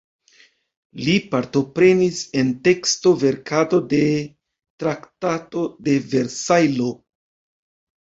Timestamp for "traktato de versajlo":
4.83-6.93